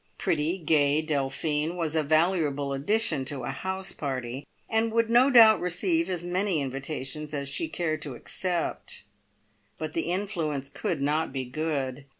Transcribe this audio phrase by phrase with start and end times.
[0.17, 5.59] Pretty, gay Delphine was a valuable addition to a house party, and would no doubt
[5.59, 9.03] receive as many invitations as she cared to accept;
[9.77, 12.05] but the influence could not be good.